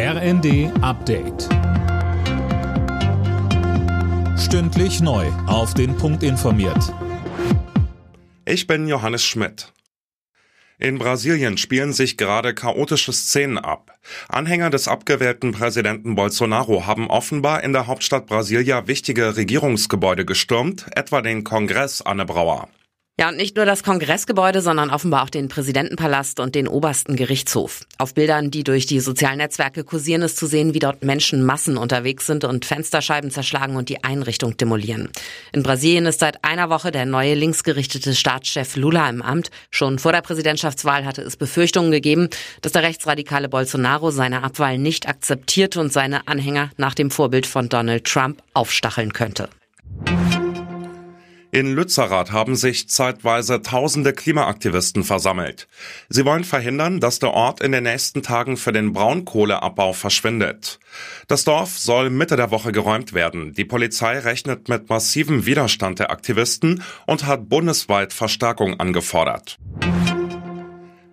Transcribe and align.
RND 0.00 0.70
Update. 0.80 1.48
Stündlich 4.38 5.00
neu. 5.00 5.26
Auf 5.48 5.74
den 5.74 5.96
Punkt 5.96 6.22
informiert. 6.22 6.94
Ich 8.44 8.68
bin 8.68 8.86
Johannes 8.86 9.24
Schmidt. 9.24 9.72
In 10.78 10.98
Brasilien 10.98 11.58
spielen 11.58 11.92
sich 11.92 12.16
gerade 12.16 12.54
chaotische 12.54 13.12
Szenen 13.12 13.58
ab. 13.58 13.98
Anhänger 14.28 14.70
des 14.70 14.86
abgewählten 14.86 15.50
Präsidenten 15.50 16.14
Bolsonaro 16.14 16.86
haben 16.86 17.10
offenbar 17.10 17.64
in 17.64 17.72
der 17.72 17.88
Hauptstadt 17.88 18.28
Brasilia 18.28 18.86
wichtige 18.86 19.36
Regierungsgebäude 19.36 20.24
gestürmt, 20.24 20.86
etwa 20.94 21.22
den 21.22 21.42
Kongress 21.42 22.02
Anne 22.02 22.24
Brauer. 22.24 22.68
Ja, 23.20 23.30
und 23.30 23.36
nicht 23.36 23.56
nur 23.56 23.66
das 23.66 23.82
Kongressgebäude, 23.82 24.60
sondern 24.60 24.90
offenbar 24.90 25.24
auch 25.24 25.28
den 25.28 25.48
Präsidentenpalast 25.48 26.38
und 26.38 26.54
den 26.54 26.68
obersten 26.68 27.16
Gerichtshof. 27.16 27.80
Auf 27.98 28.14
Bildern, 28.14 28.52
die 28.52 28.62
durch 28.62 28.86
die 28.86 29.00
sozialen 29.00 29.38
Netzwerke 29.38 29.82
kursieren, 29.82 30.22
ist 30.22 30.36
zu 30.36 30.46
sehen, 30.46 30.72
wie 30.72 30.78
dort 30.78 31.02
Menschenmassen 31.02 31.78
unterwegs 31.78 32.26
sind 32.26 32.44
und 32.44 32.64
Fensterscheiben 32.64 33.32
zerschlagen 33.32 33.74
und 33.74 33.88
die 33.88 34.04
Einrichtung 34.04 34.56
demolieren. 34.56 35.08
In 35.52 35.64
Brasilien 35.64 36.06
ist 36.06 36.20
seit 36.20 36.44
einer 36.44 36.70
Woche 36.70 36.92
der 36.92 37.06
neue 37.06 37.34
linksgerichtete 37.34 38.14
Staatschef 38.14 38.76
Lula 38.76 39.10
im 39.10 39.20
Amt. 39.20 39.50
Schon 39.72 39.98
vor 39.98 40.12
der 40.12 40.22
Präsidentschaftswahl 40.22 41.04
hatte 41.04 41.22
es 41.22 41.36
Befürchtungen 41.36 41.90
gegeben, 41.90 42.28
dass 42.62 42.70
der 42.70 42.84
rechtsradikale 42.84 43.48
Bolsonaro 43.48 44.12
seine 44.12 44.44
Abwahl 44.44 44.78
nicht 44.78 45.08
akzeptiert 45.08 45.76
und 45.76 45.92
seine 45.92 46.28
Anhänger 46.28 46.70
nach 46.76 46.94
dem 46.94 47.10
Vorbild 47.10 47.46
von 47.46 47.68
Donald 47.68 48.04
Trump 48.04 48.40
aufstacheln 48.54 49.12
könnte. 49.12 49.48
In 51.50 51.74
Lützerath 51.74 52.30
haben 52.30 52.56
sich 52.56 52.90
zeitweise 52.90 53.62
tausende 53.62 54.12
Klimaaktivisten 54.12 55.02
versammelt. 55.02 55.66
Sie 56.10 56.26
wollen 56.26 56.44
verhindern, 56.44 57.00
dass 57.00 57.20
der 57.20 57.30
Ort 57.30 57.62
in 57.62 57.72
den 57.72 57.84
nächsten 57.84 58.22
Tagen 58.22 58.58
für 58.58 58.72
den 58.72 58.92
Braunkohleabbau 58.92 59.94
verschwindet. 59.94 60.78
Das 61.26 61.44
Dorf 61.44 61.78
soll 61.78 62.10
Mitte 62.10 62.36
der 62.36 62.50
Woche 62.50 62.70
geräumt 62.70 63.14
werden. 63.14 63.54
Die 63.54 63.64
Polizei 63.64 64.18
rechnet 64.18 64.68
mit 64.68 64.90
massivem 64.90 65.46
Widerstand 65.46 66.00
der 66.00 66.10
Aktivisten 66.10 66.82
und 67.06 67.24
hat 67.24 67.48
bundesweit 67.48 68.12
Verstärkung 68.12 68.78
angefordert. 68.78 69.58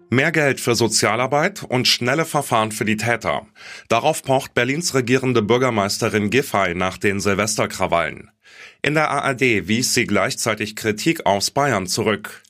Mehr 0.10 0.32
Geld 0.32 0.60
für 0.62 0.76
Sozialarbeit 0.76 1.64
und 1.64 1.88
schnelle 1.88 2.26
Verfahren 2.26 2.72
für 2.72 2.86
die 2.86 2.98
Täter. 2.98 3.48
Darauf 3.90 4.22
pocht 4.22 4.54
Berlins 4.54 4.94
regierende 4.94 5.42
Bürgermeisterin 5.42 6.30
Giffey 6.30 6.76
nach 6.76 6.98
den 6.98 7.20
Silvesterkrawallen. 7.20 8.30
In 8.84 8.94
der 8.94 9.10
ARD 9.10 9.68
wies 9.68 9.94
sie 9.96 10.06
gleichzeitig 10.06 10.76
Kritik 10.76 11.26
aus 11.26 11.50
Bayern 11.50 11.88
zurück. 11.88 12.44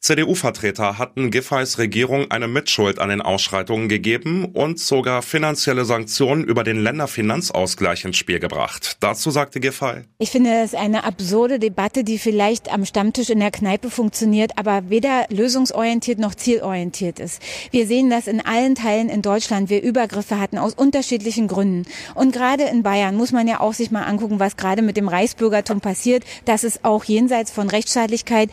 CDU-Vertreter 0.00 0.96
hatten 0.96 1.30
Giffey's 1.30 1.76
Regierung 1.76 2.30
eine 2.30 2.48
Mitschuld 2.48 2.98
an 2.98 3.10
den 3.10 3.20
Ausschreitungen 3.20 3.88
gegeben 3.90 4.46
und 4.46 4.80
sogar 4.80 5.20
finanzielle 5.20 5.84
Sanktionen 5.84 6.42
über 6.42 6.64
den 6.64 6.82
Länderfinanzausgleich 6.82 8.06
ins 8.06 8.16
Spiel 8.16 8.40
gebracht. 8.40 8.96
Dazu 9.00 9.30
sagte 9.30 9.60
Giffey. 9.60 10.04
Ich 10.18 10.30
finde 10.30 10.62
es 10.62 10.74
eine 10.74 11.04
absurde 11.04 11.58
Debatte, 11.58 12.02
die 12.02 12.18
vielleicht 12.18 12.72
am 12.72 12.86
Stammtisch 12.86 13.28
in 13.28 13.40
der 13.40 13.50
Kneipe 13.50 13.90
funktioniert, 13.90 14.52
aber 14.56 14.88
weder 14.88 15.26
lösungsorientiert 15.28 16.18
noch 16.18 16.34
zielorientiert 16.34 17.20
ist. 17.20 17.42
Wir 17.70 17.86
sehen 17.86 18.08
das 18.08 18.26
in 18.26 18.40
allen 18.40 18.74
Teilen 18.74 19.10
in 19.10 19.20
Deutschland. 19.20 19.68
Wir 19.68 19.82
Übergriffe 19.82 20.40
hatten 20.40 20.56
aus 20.56 20.72
unterschiedlichen 20.72 21.46
Gründen. 21.46 21.86
Und 22.14 22.32
gerade 22.32 22.64
in 22.64 22.82
Bayern 22.82 23.16
muss 23.16 23.32
man 23.32 23.46
ja 23.46 23.60
auch 23.60 23.74
sich 23.74 23.90
mal 23.90 24.04
angucken, 24.04 24.40
was 24.40 24.56
gerade 24.56 24.80
mit 24.80 24.96
dem 24.96 25.08
Reichsbürgertum 25.08 25.82
passiert. 25.82 26.24
Das 26.46 26.64
ist 26.64 26.86
auch 26.86 27.04
jenseits 27.04 27.50
von 27.50 27.68
Rechtsstaatlichkeit. 27.68 28.50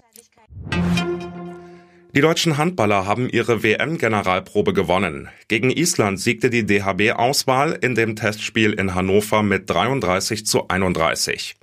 Die 2.17 2.21
deutschen 2.21 2.57
Handballer 2.57 3.05
haben 3.05 3.29
ihre 3.29 3.61
WM-Generalprobe 3.61 4.73
gewonnen. 4.73 5.29
Gegen 5.49 5.69
Island 5.69 6.19
siegte 6.19 6.49
die 6.49 6.65
DHB-Auswahl 6.65 7.73
in 7.73 7.93
dem 7.93 8.15
Testspiel 8.15 8.73
in 8.73 8.95
Hannover 8.95 9.43
mit 9.43 9.69
33 9.69 10.43
zu 10.43 10.67
31. 10.67 11.57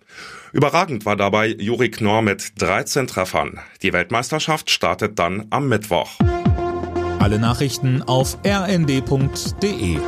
Überragend 0.52 1.06
war 1.06 1.16
dabei 1.16 1.48
Juri 1.48 1.90
Knorr 1.90 2.22
mit 2.22 2.52
13 2.62 3.08
Treffern. 3.08 3.58
Die 3.82 3.92
Weltmeisterschaft 3.92 4.70
startet 4.70 5.18
dann 5.18 5.46
am 5.50 5.68
Mittwoch. 5.68 6.20
Alle 7.18 7.40
Nachrichten 7.40 8.02
auf 8.02 8.38
rnd.de 8.46 9.98